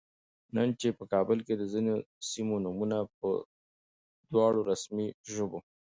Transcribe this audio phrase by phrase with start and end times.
[0.55, 1.93] نن چې په کابل کې د ځینو
[2.29, 3.29] سیمو نومونه په
[4.31, 5.59] دواړو رسمي ژبو